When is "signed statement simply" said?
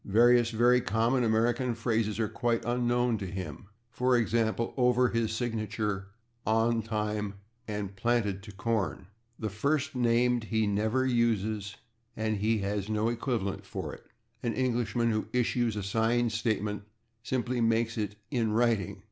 15.83-17.61